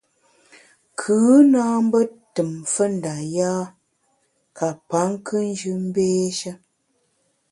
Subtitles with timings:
[0.99, 1.15] Kù
[1.53, 1.99] na mbe
[2.33, 3.51] tùm mfe nda yâ
[4.57, 6.51] ka pa nkùnjù mbééshe.